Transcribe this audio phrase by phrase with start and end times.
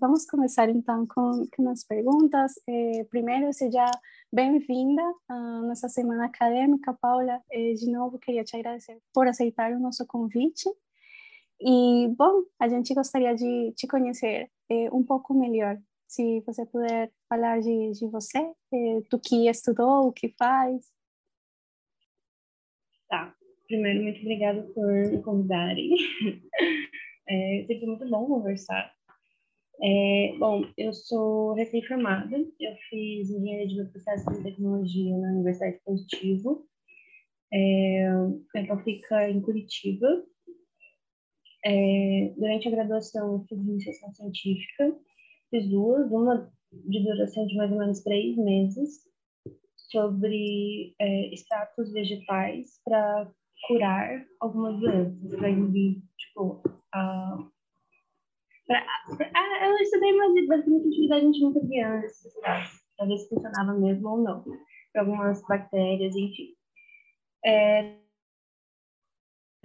[0.00, 2.54] vamos começar então com, com as perguntas.
[2.68, 3.90] Eh, primeiro, seja
[4.32, 7.42] bem-vinda à nossa semana acadêmica, Paula.
[7.50, 10.68] Eh, de novo, queria te agradecer por aceitar o nosso convite.
[11.60, 15.78] E, bom, a gente gostaria de te conhecer eh, um pouco melhor.
[16.06, 18.40] Se você puder falar de, de você,
[19.10, 20.86] do que estudou, o que faz.
[23.08, 23.34] Tá.
[23.66, 25.90] Primeiro, muito obrigada por me convidarem.
[27.28, 28.97] É sempre muito bom conversar.
[29.80, 36.66] É, bom, eu sou recém-formada, eu fiz engenharia de bioprocessos e tecnologia na Universidade Positivo.
[37.52, 38.08] É,
[38.56, 40.24] então fica em Curitiba.
[41.64, 44.96] É, durante a graduação eu fiz iniciação científica,
[45.50, 49.08] fiz duas, uma de duração de mais ou menos três meses,
[49.90, 51.30] sobre é,
[51.92, 53.30] vegetais para
[53.66, 57.48] curar algumas doenças, para inibir, tipo, a
[58.68, 58.84] Pra,
[59.34, 64.44] ah, eu estudei mas basicamente atividade criança, para ver se funcionava mesmo ou não,
[64.92, 66.54] para algumas bactérias, enfim.
[67.46, 67.96] É,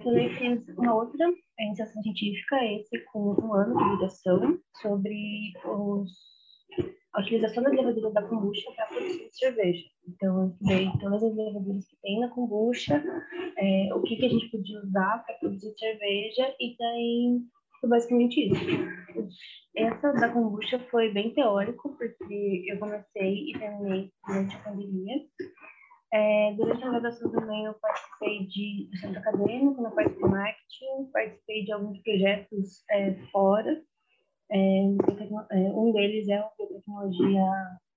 [0.02, 1.30] também fiz uma outra
[1.60, 6.10] iniciação científica, esse com um ano de duração, sobre os,
[7.12, 9.84] a utilização das levaduras da kombucha para produzir cerveja.
[10.08, 13.04] Então, eu estudei todas as levaduras que tem na kombucha,
[13.58, 17.40] é, o que, que a gente podia usar para produzir cerveja, e daí
[17.84, 18.64] foi basicamente isso.
[19.76, 25.14] Essa da kombucha foi bem teórico, porque eu comecei e terminei durante a pandemia.
[26.12, 31.10] É, durante a graduação também eu participei de, do centro acadêmico, na parte de marketing,
[31.12, 33.82] participei de alguns projetos é, fora.
[34.50, 37.42] É, é um deles é o Biotecnologia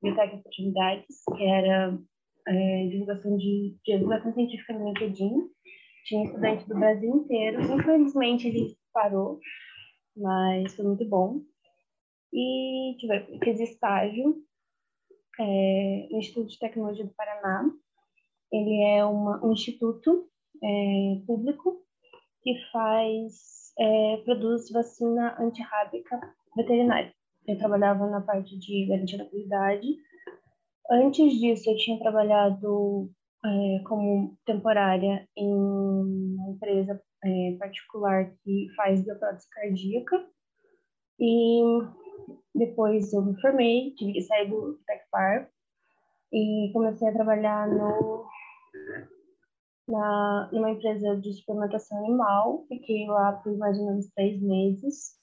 [0.02, 1.98] Biotec Oportunidades, que era
[2.48, 5.34] é, divulgação de, de divulgação científica no LinkedIn.
[6.06, 7.62] Tinha estudantes do Brasil inteiro.
[7.62, 9.40] Infelizmente ele parou
[10.18, 11.42] mas foi muito bom.
[12.34, 14.44] E tive, fiz estágio
[15.40, 17.70] é, no Instituto de Tecnologia do Paraná.
[18.52, 20.30] Ele é uma, um instituto
[20.64, 21.82] é, público
[22.42, 26.20] que faz, é, produz vacina antirrábica
[26.56, 27.14] veterinária.
[27.46, 29.88] Eu trabalhava na parte de garantia da qualidade.
[30.90, 33.10] Antes disso, eu tinha trabalhado
[33.46, 40.26] é, como temporária em uma empresa é, particular que faz bioprótese cardíaca.
[41.20, 41.62] E
[42.54, 45.50] depois eu me formei, tive que sair do Tecpar
[46.32, 48.26] e comecei a trabalhar no,
[49.88, 52.66] na, numa empresa de suplementação animal.
[52.68, 55.18] Fiquei lá por mais ou menos três meses.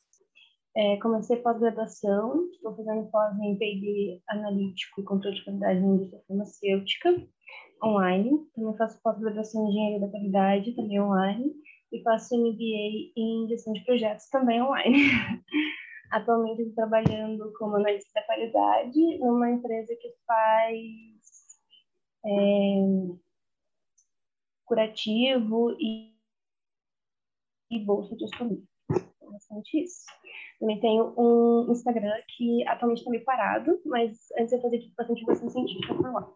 [0.76, 6.22] É, comecei pós-graduação, estou fazendo pós em P&D analítico e controle de qualidade na indústria
[6.26, 7.28] farmacêutica,
[7.84, 8.44] online.
[8.56, 11.54] Também faço pós-graduação em engenharia da qualidade, também online
[11.94, 14.98] e faço MBA em gestão de projetos também online.
[16.10, 20.78] Atualmente estou trabalhando como analista da qualidade numa empresa que faz
[22.26, 23.20] é,
[24.64, 26.12] curativo e,
[27.70, 28.62] e bolsa de estudo.
[28.90, 30.04] É bastante isso.
[30.58, 35.48] Também tenho um Instagram que atualmente está meio parado, mas antes eu fazia bastante divulgação
[35.48, 36.32] científica por lá.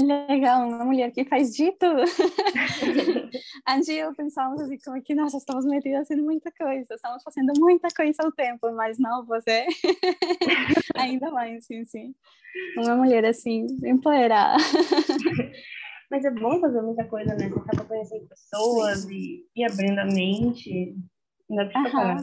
[0.00, 2.02] Legal, uma mulher que faz de tudo.
[3.68, 7.88] Antes eu pensávamos assim, como que, nossa, estamos metidas em muita coisa, estamos fazendo muita
[7.94, 9.66] coisa ao tempo, mas não, você
[10.96, 12.14] ainda mais, sim, sim.
[12.76, 14.56] Uma mulher assim, empoderada.
[16.10, 17.48] Mas é bom fazer muita coisa, né?
[17.48, 20.96] Você acaba conhecendo pessoas e, e abrindo a mente.
[21.46, 22.20] Pra parar.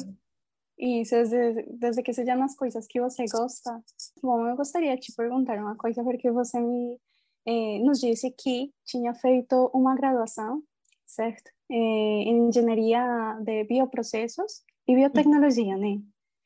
[0.77, 3.81] Isso, desde, desde que sejam as coisas que você gosta.
[4.21, 6.99] Bom, eu gostaria de te perguntar uma coisa, porque você me
[7.47, 10.62] eh, nos disse que tinha feito uma graduação,
[11.06, 11.50] certo?
[11.72, 16.02] Eh, em engenharia de bioprocessos e biotecnologia, né?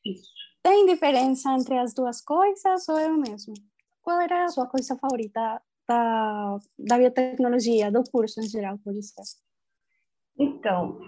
[0.05, 0.31] Isso.
[0.61, 3.53] Tem diferença entre as duas coisas ou é o mesmo?
[4.01, 9.23] Qual era a sua coisa favorita da, da biotecnologia, do curso em geral, pode ser?
[10.37, 10.99] Então,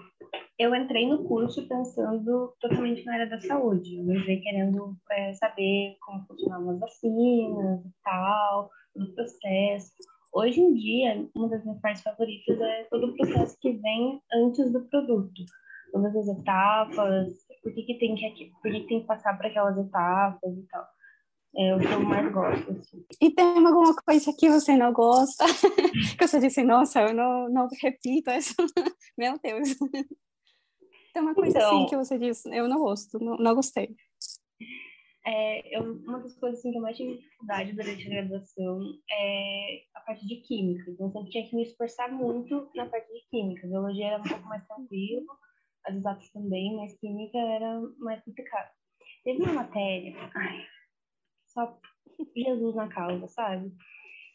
[0.58, 3.96] eu entrei no curso pensando totalmente na área da saúde.
[3.96, 9.92] Eu entrei querendo é, saber como funcionavam as vacinas e tal, do processo.
[10.32, 14.72] Hoje em dia, uma das minhas partes favoritas é todo o processo que vem antes
[14.72, 15.44] do produto.
[15.92, 17.32] Todas as etapas,
[17.62, 20.62] por que, que, tem, que, por que, que tem que passar por aquelas etapas e
[20.68, 20.86] tal.
[21.56, 22.72] É o que eu mais gosto.
[22.72, 23.04] Assim.
[23.20, 25.44] E tem alguma coisa que você não gosta?
[26.18, 28.54] que você disse, nossa, eu não, não repito isso.
[29.16, 29.76] Meu Deus.
[31.12, 33.94] Tem uma coisa assim então, assim que você disse, eu não gosto, não, não gostei.
[35.26, 38.80] É, eu, uma das coisas assim, que eu mais tive dificuldade durante a graduação
[39.10, 40.90] é a parte de química.
[40.90, 43.66] Então, eu sempre tinha que me esforçar muito na parte de química.
[43.66, 45.26] biologia era um pouco mais tranquilo,
[45.86, 48.70] as exatas também, mas química era mais complicado.
[49.24, 50.66] Teve uma matéria, ai,
[51.46, 51.78] só
[52.36, 53.72] Jesus na causa, sabe?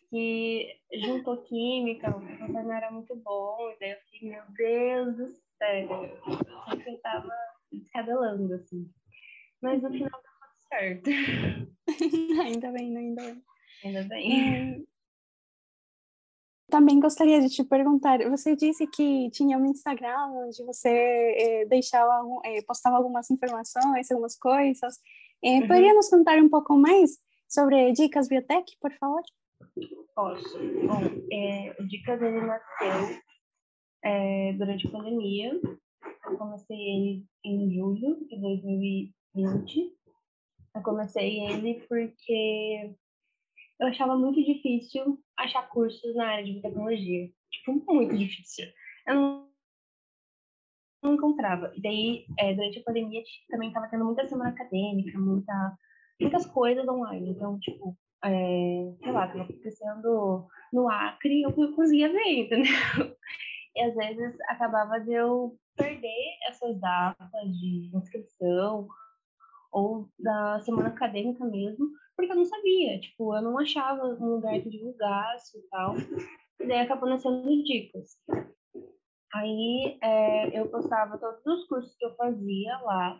[0.10, 0.76] Que
[1.06, 5.28] juntou química, o professor não era muito bom, e daí eu fiquei, meu Deus do
[5.60, 6.06] céu,
[6.88, 7.30] eu tava
[7.72, 8.92] descabelando, assim.
[9.62, 10.10] Mas no final
[10.70, 11.10] certo.
[12.42, 13.44] ainda bem, ainda bem.
[13.84, 14.88] Ainda bem.
[16.70, 22.22] Também gostaria de te perguntar, você disse que tinha um Instagram onde você eh, deixava,
[22.46, 25.00] eh, postava algumas informações, algumas coisas.
[25.44, 25.68] Eh, uhum.
[25.68, 27.18] Poderia nos contar um pouco mais
[27.48, 29.24] sobre Dicas Biotech, por favor?
[30.16, 30.60] Posso.
[30.60, 31.02] Bom,
[31.32, 33.20] é, o Dicas ele nasceu
[34.04, 35.60] é, durante a pandemia.
[36.26, 39.99] Eu comecei ele em julho de 2020.
[40.80, 42.96] Eu comecei ele porque
[43.80, 47.30] eu achava muito difícil achar cursos na área de biotecnologia.
[47.52, 48.66] Tipo, muito difícil.
[49.06, 49.50] Eu não,
[51.04, 51.72] não encontrava.
[51.76, 55.78] E daí, é, durante a pandemia, também estava tendo muita semana acadêmica, muita,
[56.20, 57.30] muitas coisas online.
[57.30, 62.72] Então, tipo, é, sei lá, estava acontecendo no Acre, eu conseguia ver, entendeu?
[63.76, 68.88] E às vezes acabava de eu perder essas datas de inscrição
[69.72, 74.60] ou da semana acadêmica mesmo, porque eu não sabia, tipo, eu não achava um lugar
[74.62, 75.96] que divulgasse e tal.
[76.60, 78.18] E daí acabou nascendo dicas.
[79.34, 83.18] Aí é, eu postava todos os cursos que eu fazia lá.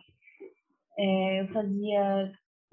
[0.98, 2.32] É, eu fazia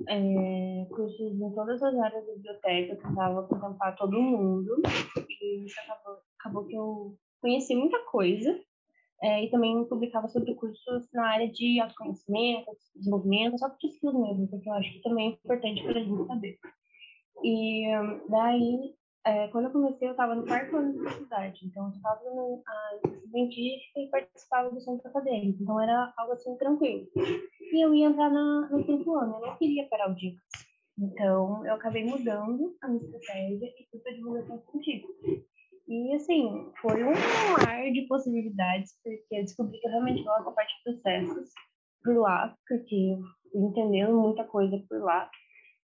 [0.09, 4.81] é, cursos em todas as áreas da biblioteca, eu tentava contemplar todo mundo.
[5.29, 8.59] E isso acabou, acabou que eu conheci muita coisa.
[9.21, 14.47] É, e também publicava sobre cursos na área de autoconhecimento, desenvolvimento, só de skills mesmo,
[14.47, 16.57] porque eu acho que também é importante para a gente saber.
[17.43, 17.85] E
[18.29, 18.93] daí,
[19.25, 23.29] é, quando eu comecei, eu estava no quarto ano de universidade, então eu estava na
[23.31, 27.07] científica e participava do centro acadêmico, então era algo assim tranquilo.
[27.15, 30.43] E eu ia entrar na, no quinto ano, eu não queria parar o Dicas.
[30.99, 35.13] Então, eu acabei mudando a minha estratégia e fui para divulgação científica.
[35.87, 40.51] E, assim, foi um mar de possibilidades, porque eu descobri que eu realmente gosto da
[40.51, 41.49] parte de processos
[42.03, 43.17] por lá, porque
[43.53, 45.29] entendendo muita coisa por lá.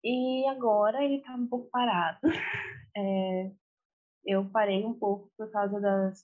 [0.04, 2.20] E agora ele tá um pouco parado.
[2.98, 3.52] É,
[4.26, 6.24] eu parei um pouco por causa das,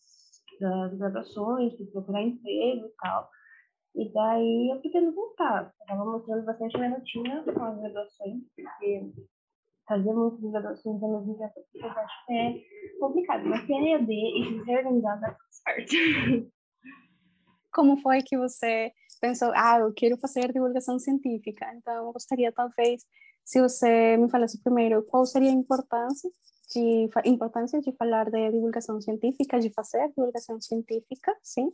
[0.59, 3.29] das graduações, de procurar emprego e tal.
[3.95, 5.71] E daí eu pretendo voltar.
[5.79, 9.11] Eu tava mostrando bastante minha rotina com as graduações, porque
[9.87, 10.13] fazer
[10.51, 13.45] graduações ao mesmo tempo, eu acho que é complicado.
[13.45, 16.51] Mas se é EAD e se organizar, dá tudo certo.
[17.71, 21.65] Como foi que você pensou, ah, eu quero fazer divulgação científica?
[21.75, 23.03] Então, eu gostaria, talvez,
[23.43, 26.29] se você me falasse primeiro qual seria a importância
[26.73, 31.69] de importância de falar de divulgação científica, de fazer divulgação científica, sim.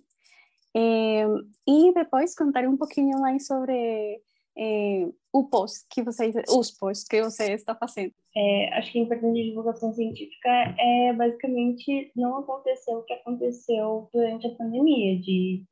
[0.75, 4.21] E depois contar um pouquinho mais sobre
[4.57, 8.13] é, o post que você, os posts que você está fazendo?
[8.35, 14.09] É, acho que a importância de divulgação científica é basicamente não acontecer o que aconteceu
[14.13, 15.63] durante a pandemia, de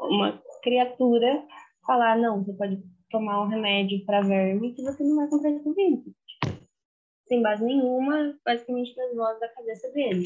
[0.00, 1.44] uma criatura
[1.86, 6.02] falar, não, você pode tomar um remédio para verme que você não vai contrair Covid.
[7.28, 10.24] Sem base nenhuma, basicamente nas vozes da cabeça dele.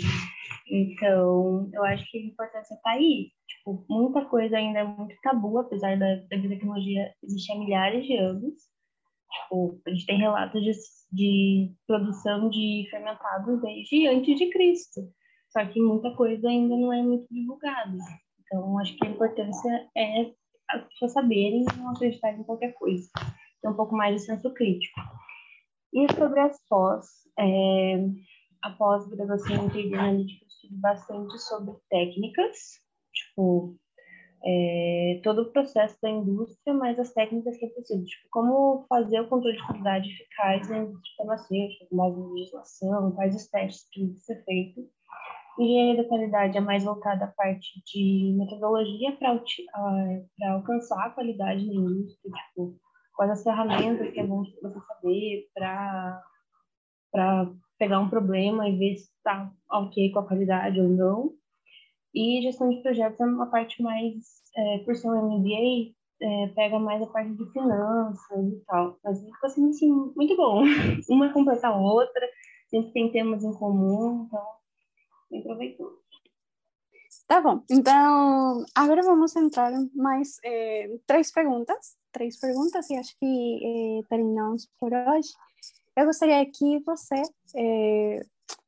[0.68, 3.30] Então, eu acho que a importância está aí.
[3.46, 8.16] Tipo, muita coisa ainda é muito tabu, apesar da, da biotecnologia existir há milhares de
[8.16, 8.54] anos.
[9.42, 10.72] Tipo, a gente tem relatos de,
[11.12, 15.00] de produção de fermentados desde antes de Cristo.
[15.50, 17.96] Só que muita coisa ainda não é muito divulgada.
[18.40, 20.32] Então, acho que a importância é
[20.68, 23.08] as pessoas saberem e não acreditarem em qualquer coisa.
[23.62, 25.00] Ter um pouco mais de senso crítico.
[25.92, 27.06] E sobre as pós,
[27.38, 27.96] é,
[28.62, 32.80] a pós-graduação teoria analítica, eu estudo bastante sobre técnicas,
[33.12, 33.76] tipo,
[34.44, 39.20] é, todo o processo da indústria, mas as técnicas que é possível, tipo, como fazer
[39.20, 44.20] o controle de qualidade eficaz na indústria farmacêutica, com legislação, quais os testes que que
[44.20, 44.88] ser feito.
[45.58, 49.40] Engenharia da qualidade é mais voltada à parte de metodologia para
[50.54, 52.78] alcançar a qualidade na indústria, tipo,
[53.14, 56.22] quais as ferramentas que é bom você saber para
[57.78, 61.34] pegar um problema e ver se está ok com a qualidade ou não.
[62.14, 66.78] E gestão de projetos é uma parte mais, é, por ser um MBA, é, pega
[66.78, 68.98] mais a parte de finanças e tal.
[69.04, 70.62] Mas ficou assim, assim, muito bom.
[71.10, 72.26] Uma completa a outra,
[72.68, 74.46] sempre tem temas em comum, então
[75.30, 76.06] bem proveitoso.
[77.28, 84.00] Tá bom, então agora vamos entrar mais é, três perguntas, três perguntas e acho que
[84.04, 85.30] é, terminamos por hoje.
[85.96, 87.22] Eu gostaria que você
[87.56, 88.20] é,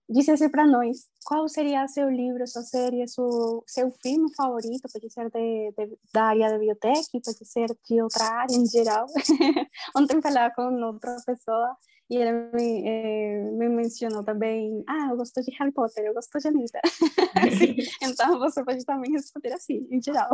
[0.08, 5.30] dissesse para nós qual seria seu livro, sua série, seu, seu filme favorito, pode ser
[5.30, 9.06] de, de, da área da biblioteca, pode ser de outra área em geral.
[9.94, 11.76] Ontem falava com outra pessoa
[12.08, 16.38] e ele me, eh, me mencionou também, ah, eu gosto de Harry Potter, eu gosto
[16.38, 16.80] de Anitta.
[17.36, 20.30] assim, então você pode também responder assim, em geral.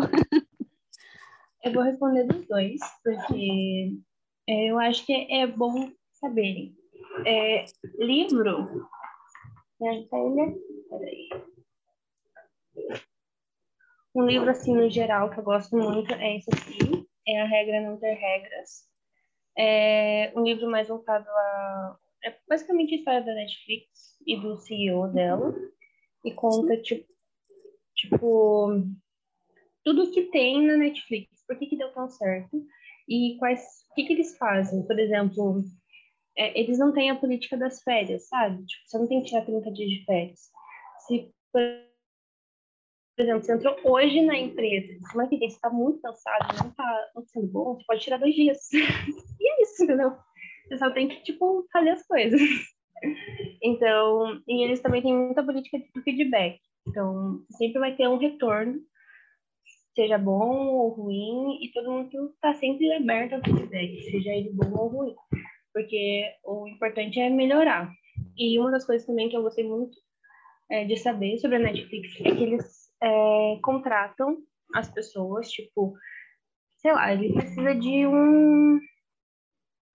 [1.65, 3.99] Eu vou responder dos dois, porque
[4.49, 6.77] é, eu acho que é bom saberem.
[7.27, 7.65] É,
[7.99, 8.89] livro
[9.81, 10.55] minha telha.
[10.91, 11.29] Peraí.
[14.15, 17.07] Um livro, assim, no geral, que eu gosto muito é esse aqui.
[17.27, 18.85] É A Regra Não Ter Regras.
[19.57, 21.99] É um livro mais voltado a...
[22.25, 25.55] É basicamente a história da Netflix e do CEO dela.
[26.25, 27.07] E conta, tipo,
[27.95, 28.83] tipo
[29.85, 31.45] tudo que tem na Netflix.
[31.47, 32.65] Por que, que deu tão certo?
[33.09, 33.61] E quais...
[33.91, 34.87] O que, que eles fazem?
[34.87, 35.63] Por exemplo,
[36.37, 38.65] é, eles não têm a política das férias, sabe?
[38.67, 40.41] Tipo, você não tem que tirar 30 dias de férias.
[41.07, 41.63] Se, por
[43.19, 47.11] exemplo, você entrou hoje na empresa, semana que vem você está muito cansado, não está
[47.15, 48.59] não sendo bom, você pode tirar dois dias.
[48.73, 50.17] e é isso, entendeu?
[50.67, 52.41] Você só tem que, tipo, fazer as coisas.
[53.63, 56.59] então, e eles também têm muita política de feedback.
[56.89, 58.81] Então, sempre vai ter um retorno,
[59.95, 64.77] seja bom ou ruim, e todo mundo está sempre aberto ao feedback, seja ele bom
[64.77, 65.15] ou ruim
[65.75, 67.93] porque o importante é melhorar.
[68.39, 69.99] E uma das coisas também que eu gostei muito
[70.71, 74.39] é, de saber sobre a Netflix é que eles é, contratam
[74.75, 75.95] as pessoas, tipo,
[76.79, 78.79] sei lá, ele precisa de um,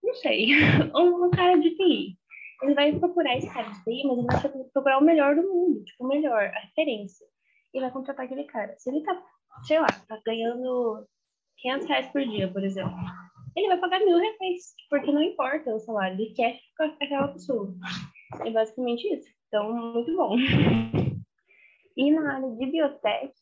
[0.04, 0.48] não sei,
[0.94, 2.18] um cara de TI.
[2.62, 5.82] Ele vai procurar esse cara de TI, mas ele vai procurar o melhor do mundo,
[5.82, 7.26] tipo, o melhor, a referência.
[7.72, 8.74] E vai contratar aquele cara.
[8.78, 9.22] Se ele tá,
[9.62, 11.06] sei lá, tá ganhando
[11.58, 12.94] 500 reais por dia, por exemplo,
[13.56, 17.28] ele vai pagar mil reais, porque não importa o salário, ele quer ficar com aquela
[17.28, 17.74] pessoa.
[18.44, 19.28] É basicamente isso.
[19.48, 20.36] Então, muito bom.
[21.96, 23.32] E na área de biotech,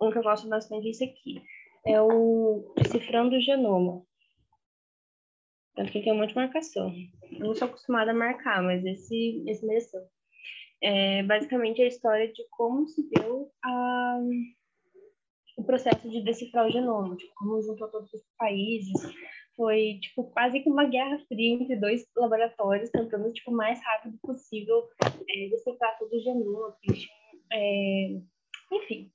[0.00, 1.42] um que eu gosto bastante é esse aqui.
[1.86, 4.02] É o Decifrando o Genoma.
[5.74, 6.92] Tanto que tem um monte de marcação.
[7.32, 10.02] Eu não sou acostumada a marcar, mas esse, esse mereceu.
[10.82, 14.20] É basicamente a história de como se deu a
[15.58, 18.92] o processo de decifrar o genoma, tipo, como juntou todos os países,
[19.56, 24.16] foi tipo quase que uma guerra fria entre dois laboratórios tentando tipo o mais rápido
[24.22, 27.06] possível é, decifrar todo o genoma, porque,
[27.52, 28.20] é,
[28.72, 29.10] enfim,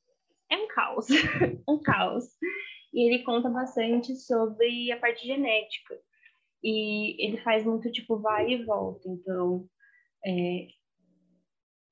[0.52, 1.08] é um caos,
[1.68, 2.26] um caos.
[2.94, 5.98] E ele conta bastante sobre a parte genética
[6.62, 9.66] e ele faz muito tipo vai e volta, então
[10.26, 10.68] é,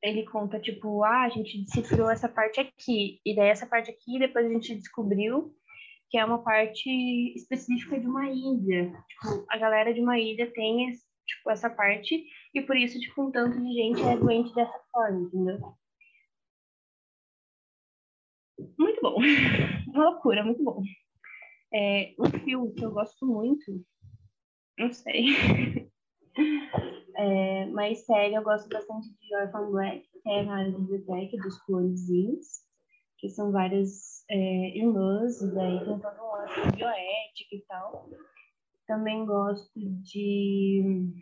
[0.03, 4.17] ele conta, tipo, ah, a gente decifrou essa parte aqui, e daí essa parte aqui,
[4.19, 5.55] depois a gente descobriu
[6.09, 6.89] que é uma parte
[7.35, 8.91] específica de uma ilha.
[9.07, 10.91] Tipo, a galera de uma ilha tem
[11.25, 15.21] tipo, essa parte, e por isso, tipo, um tanto de gente é doente dessa forma,
[15.21, 15.59] entendeu?
[18.77, 19.15] Muito bom.
[19.93, 20.81] Uma loucura, muito bom.
[21.73, 23.85] É, um filme que eu gosto muito,
[24.77, 25.25] não sei.
[27.15, 32.61] É, mas série, eu gosto bastante de Orphan Black, que é na biblioteca, dos clonezinhos,
[33.17, 38.09] que são várias é, irmãs, daí tem todo um lance de bioética e tal.
[38.87, 41.13] Também gosto de.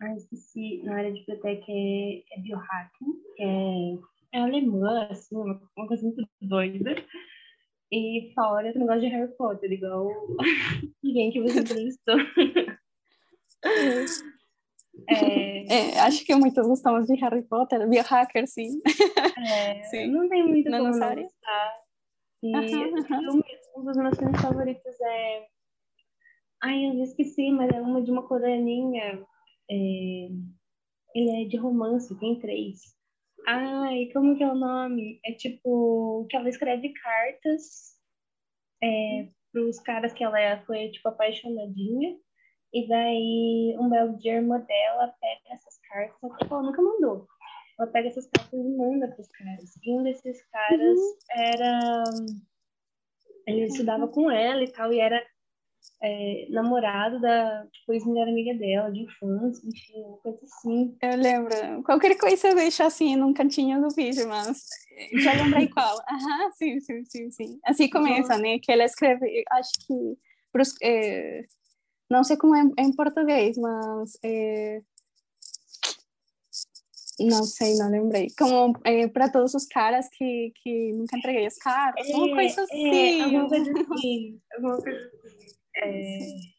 [0.00, 5.58] Ah, esqueci, na área de biblioteca é, é biohacking, que é, é alemã, assim, uma,
[5.88, 6.94] coisa muito doida.
[7.90, 10.08] E fora, eu também gosto de Harry Potter, igual
[11.02, 12.16] ninguém que você entrevistou.
[15.08, 15.74] É...
[15.74, 18.80] É, acho que muitos gostamos de Harry Potter, biohacker, sim.
[19.38, 20.06] É, sim.
[20.08, 21.28] Não tem muito na nossa área.
[22.42, 22.56] E
[23.76, 25.46] um dos meus filmes favoritos é.
[26.62, 29.22] Ai, eu esqueci, mas é uma de uma coreaninha.
[29.70, 30.28] É...
[31.14, 32.96] Ele é de romance, tem três.
[33.46, 35.20] Ai, como que é o nome?
[35.24, 37.96] É tipo que ela escreve cartas
[38.82, 42.16] é, para os caras que ela foi tipo apaixonadinha.
[42.72, 46.82] E daí, um belo dia, a irmã dela pega essas cartas, só que ela nunca
[46.82, 47.26] mandou.
[47.78, 49.76] Ela pega essas cartas e manda para os caras.
[49.82, 51.16] E um desses caras uhum.
[51.30, 52.04] era.
[53.46, 55.24] Ele estudava com ela e tal, e era
[56.02, 60.96] é, namorado da, tipo, ex-melhor amiga dela, de infância, enfim, uma coisa assim.
[61.00, 61.82] Eu lembro.
[61.84, 64.66] Qualquer coisa eu deixo assim num cantinho do vídeo, mas
[65.14, 65.96] já lembrei qual.
[66.10, 67.60] Aham, sim, sim, sim, sim.
[67.64, 68.58] Assim começa, né?
[68.58, 70.18] Que ela escreve, acho que
[70.52, 71.40] pros, é,
[72.10, 74.80] não sei como é em português, mas é...
[77.18, 78.28] não sei, não lembrei.
[78.38, 82.62] Como é, para todos os caras que, que nunca entreguei as cartas, é, uma coisa
[82.62, 82.88] assim.
[82.88, 84.40] É, alguma coisa assim.
[84.54, 85.56] Alguma coisa assim.
[85.76, 86.56] É...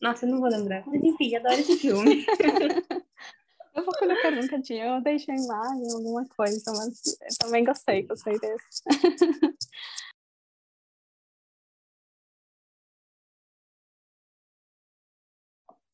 [0.00, 0.84] Nossa, eu não vou lembrar.
[0.86, 2.26] Mas enfim, adoro esse filme.
[4.32, 4.86] nunca tinha.
[4.86, 7.00] Eu deixei imagem, alguma coisa, mas
[7.38, 8.82] também gostei, gostei desse.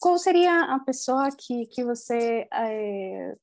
[0.00, 3.34] Qual seria a pessoa que, que você, é,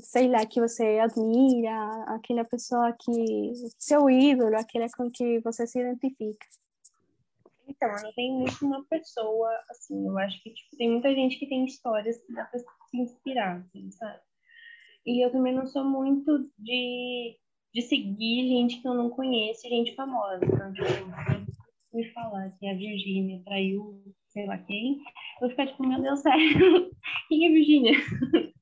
[0.00, 5.78] sei lá, que você admira, aquela pessoa que, seu ídolo, aquela com que você se
[5.78, 6.46] identifica?
[7.68, 11.46] Então, não tenho muito uma pessoa, assim, eu acho que, tipo, tem muita gente que
[11.46, 14.20] tem histórias que dá pra se inspirar, assim, sabe?
[15.06, 17.38] E eu também não sou muito de,
[17.72, 20.44] de seguir gente que eu não conheço, gente famosa.
[20.44, 20.86] Então, tipo,
[21.92, 26.20] me falar que a Virgínia traiu sei lá quem, eu vou ficar tipo, meu Deus,
[26.20, 26.90] sério,
[27.28, 27.92] quem é Virgínia?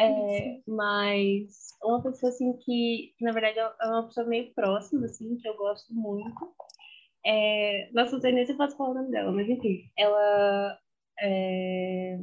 [0.00, 5.46] É, mas uma pessoa assim que, na verdade, é uma pessoa meio próxima, assim, que
[5.46, 6.54] eu gosto muito.
[7.24, 10.78] É, nossa, não sei nem se eu posso falar o nome dela, mas enfim, ela
[11.20, 12.18] é,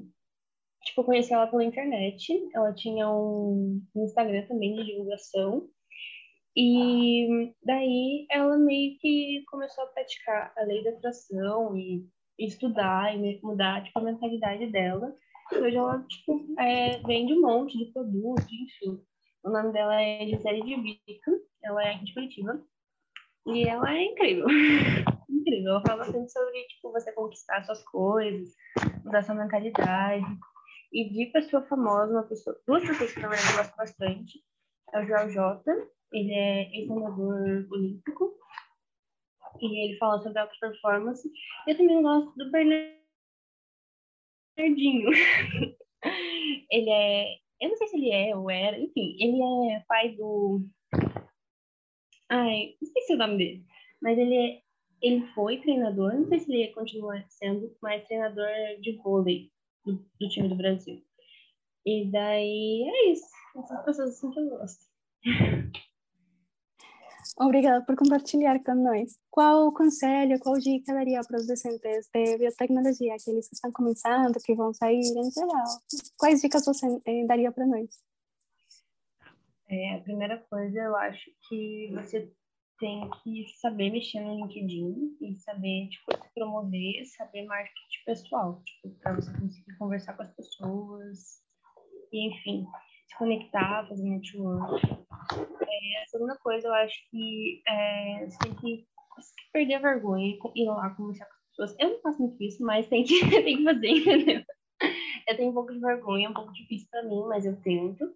[0.83, 2.33] tipo, eu conheci ela pela internet.
[2.53, 5.69] Ela tinha um Instagram também de divulgação.
[6.59, 12.03] E daí ela meio que começou a praticar a lei da atração e
[12.39, 15.15] estudar e mudar tipo, a mentalidade dela.
[15.53, 18.99] Hoje ela tipo, é, vende um monte de produtos, enfim.
[19.43, 21.31] O nome dela é Gisele de Bico,
[21.63, 22.59] ela é Curitiba.
[23.45, 24.47] E ela é incrível.
[25.29, 25.73] incrível.
[25.73, 28.49] Ela fala sempre sobre tipo, você conquistar suas coisas,
[29.05, 30.25] mudar sua mentalidade.
[30.91, 34.39] E de pessoa famosa, uma pessoa, duas pessoas que eu gosto bastante,
[34.93, 35.71] é o Joel Jota,
[36.11, 38.37] ele é ex-nadador olímpico
[39.59, 41.29] e ele fala sobre alta performance.
[41.67, 42.97] Eu também gosto do Bernardinho.
[46.71, 50.61] ele é, eu não sei se ele é ou era, enfim, ele é pai do
[52.29, 53.65] Ai, esqueci o nome dele,
[54.01, 54.61] mas ele é,
[55.01, 58.47] ele foi treinador, não sei se ele continua sendo, mas treinador
[58.81, 59.49] de vôlei
[59.85, 61.01] do, do time do Brasil.
[61.85, 63.27] E daí é isso.
[63.57, 64.85] Essas pessoas assim que eu gosto.
[67.39, 69.15] Obrigada por compartilhar com nós.
[69.29, 74.55] Qual conselho, qual dica daria para os docentes de biotecnologia, aqueles que estão começando, que
[74.55, 75.63] vão sair em geral?
[76.17, 77.87] Quais dicas você eh, daria para nós?
[79.69, 82.31] É, a primeira coisa, eu acho que você
[82.79, 88.95] tem que saber mexer no LinkedIn e saber, tipo, se promover, saber marketing pessoal, tipo,
[88.99, 91.41] para você conseguir conversar com as pessoas,
[92.11, 92.65] e, enfim,
[93.07, 95.06] se conectar, fazer network.
[95.33, 98.87] É, a segunda coisa, eu acho que é, você tem que
[99.51, 101.75] perder a vergonha e ir lá conversar com as pessoas.
[101.79, 104.43] Eu não faço muito isso, mas tem que, tem que fazer, entendeu?
[105.27, 108.13] Eu tenho um pouco de vergonha, é um pouco difícil para mim, mas eu tento.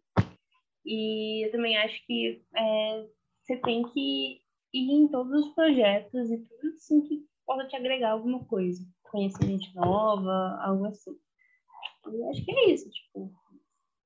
[0.86, 3.08] E eu também acho que é,
[3.42, 4.42] você tem que
[4.74, 8.84] ir em todos os projetos e tudo assim que possa te agregar alguma coisa.
[9.04, 11.12] Conhecer gente nova, algo assim.
[12.08, 13.32] E acho que é isso, tipo,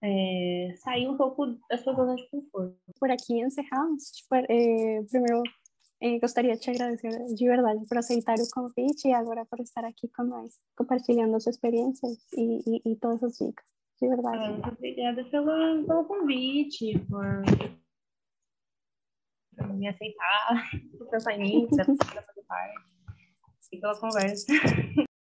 [0.06, 2.78] é, sair um pouco da sua zona de conforto.
[3.00, 4.04] Por aqui encerramos.
[4.50, 5.42] É, primeiro,
[6.02, 9.84] é, gostaria de te agradecer de verdade por aceitar o convite e agora por estar
[9.84, 13.66] aqui com nós, compartilhando sua experiência e, e, e todas as dicas.
[14.00, 14.38] De verdade.
[14.38, 17.44] Ah, muito obrigada pelo, pelo convite, por,
[19.58, 21.98] por me aceitar, por pensar em mim, por fazer
[22.48, 22.76] parte
[23.72, 24.46] e pela conversa.